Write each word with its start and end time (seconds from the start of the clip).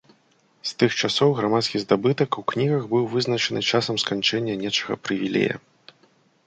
З 0.69 0.71
тых 0.83 0.91
часоў 1.07 1.35
грамадскі 1.39 1.81
здабытак 1.83 2.39
у 2.43 2.45
кнігах 2.53 2.83
быў 2.95 3.03
вызначаны 3.13 3.61
часам 3.71 3.95
сканчэння 4.07 4.53
нечага 4.65 4.93
прывілея. 5.05 5.55